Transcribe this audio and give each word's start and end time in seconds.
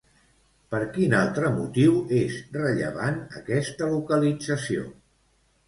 Per 0.69 0.79
quin 0.95 1.13
altre 1.17 1.51
motiu 1.57 1.99
és 2.21 2.39
rellevant 2.57 3.21
aquesta 3.43 3.93
localització? 3.95 4.91